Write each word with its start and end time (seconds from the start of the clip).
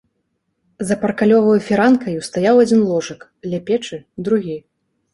За 0.89 0.97
паркалёваю 1.03 1.53
фіранкаю 1.67 2.25
стаяў 2.31 2.65
адзін 2.65 2.81
ложак, 2.89 3.31
ля 3.55 3.65
печы— 3.71 4.05
другі. 4.29 4.61